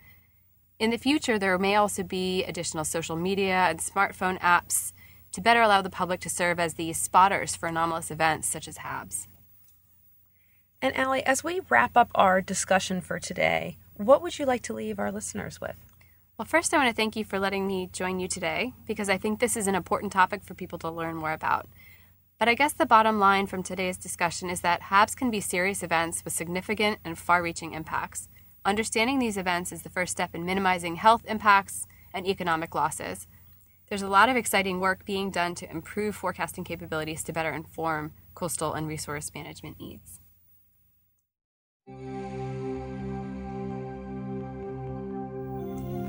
In 0.79 0.91
the 0.91 0.97
future, 0.97 1.41
there 1.41 1.59
may 1.59 1.75
also 1.75 2.05
be 2.05 2.45
additional 2.45 2.85
social 2.85 3.17
media 3.17 3.67
and 3.69 3.81
smartphone 3.81 4.39
apps 4.39 4.93
to 5.33 5.41
better 5.41 5.61
allow 5.61 5.83
the 5.83 5.91
public 5.91 6.21
to 6.21 6.31
serve 6.31 6.61
as 6.61 6.75
the 6.75 6.93
spotters 6.93 7.57
for 7.57 7.69
anomalous 7.69 8.13
events 8.13 8.47
such 8.47 8.69
as 8.69 8.79
HABs. 8.79 9.27
And 10.81 10.97
Allie, 10.97 11.27
as 11.27 11.43
we 11.43 11.63
wrap 11.69 11.97
up 11.97 12.11
our 12.15 12.41
discussion 12.41 13.01
for 13.01 13.19
today, 13.19 13.77
what 13.97 14.23
would 14.23 14.39
you 14.39 14.47
like 14.47 14.63
to 14.63 14.73
leave 14.73 14.99
our 14.99 15.13
listeners 15.13 15.61
with? 15.61 15.77
Well, 16.39 16.47
first, 16.47 16.73
I 16.73 16.79
want 16.79 16.89
to 16.89 16.95
thank 16.97 17.15
you 17.15 17.25
for 17.25 17.39
letting 17.39 17.67
me 17.67 17.89
join 17.93 18.19
you 18.19 18.27
today 18.27 18.73
because 18.87 19.09
I 19.09 19.19
think 19.19 19.39
this 19.39 19.57
is 19.57 19.67
an 19.67 19.75
important 19.75 20.13
topic 20.13 20.43
for 20.43 20.55
people 20.55 20.79
to 20.81 20.91
learn 20.91 21.17
more 21.17 21.33
about. 21.33 21.69
But 22.39 22.49
I 22.49 22.55
guess 22.55 22.73
the 22.73 22.87
bottom 22.87 23.21
line 23.21 23.47
from 23.47 23.63
today's 23.63 23.97
discussion 23.97 24.51
is 24.51 24.63
that 24.63 24.83
HABs 24.83 25.15
can 25.15 25.31
be 25.31 25.41
serious 25.41 25.83
events 25.83 26.25
with 26.25 26.33
significant 26.33 26.99
and 27.05 27.17
far 27.17 27.43
reaching 27.43 27.75
impacts. 27.75 28.29
Understanding 28.65 29.19
these 29.19 29.37
events 29.37 29.71
is 29.71 29.83
the 29.83 29.91
first 29.91 30.13
step 30.13 30.35
in 30.35 30.45
minimizing 30.45 30.97
health 30.97 31.23
impacts 31.27 31.87
and 32.13 32.27
economic 32.27 32.75
losses. 32.75 33.29
There's 33.89 34.03
a 34.03 34.09
lot 34.09 34.29
of 34.29 34.37
exciting 34.37 34.81
work 34.81 35.05
being 35.05 35.31
done 35.31 35.55
to 35.57 35.71
improve 35.71 36.17
forecasting 36.17 36.65
capabilities 36.65 37.23
to 37.25 37.33
better 37.33 37.53
inform 37.53 38.13
coastal 38.35 38.73
and 38.73 38.89
resource 38.89 39.31
management 39.35 39.79
needs. 39.79 40.19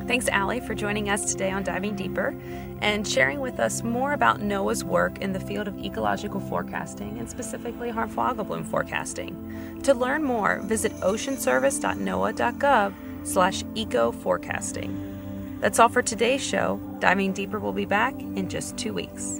Thanks, 0.06 0.28
Allie, 0.28 0.60
for 0.60 0.76
joining 0.76 1.10
us 1.10 1.32
today 1.32 1.50
on 1.50 1.64
Diving 1.64 1.96
Deeper 1.96 2.36
and 2.82 3.08
sharing 3.08 3.40
with 3.40 3.58
us 3.60 3.84
more 3.84 4.12
about 4.12 4.42
NOAA's 4.42 4.84
work 4.84 5.20
in 5.22 5.32
the 5.32 5.40
field 5.40 5.70
of 5.70 5.78
ecological 5.78 6.42
forecasting 6.42 7.20
and 7.20 7.30
specifically 7.30 7.90
harmful 7.90 8.24
algal 8.24 8.46
bloom 8.46 8.66
forecasting. 8.66 9.80
To 9.84 9.94
learn 9.94 10.22
more, 10.22 10.60
visit 10.64 10.92
oceanservice.noaa.gov 10.98 12.94
slash 13.24 13.64
eco-forecasting. 13.76 15.58
That's 15.62 15.80
all 15.80 15.88
for 15.88 16.02
today's 16.02 16.44
show. 16.44 16.82
Diving 17.00 17.32
Deeper 17.32 17.60
will 17.60 17.72
be 17.72 17.86
back 17.86 18.20
in 18.20 18.50
just 18.50 18.76
two 18.76 18.94
weeks. 18.94 19.40